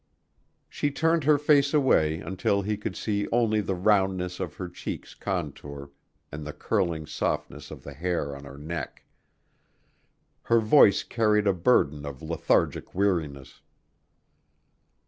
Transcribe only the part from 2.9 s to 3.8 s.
see only the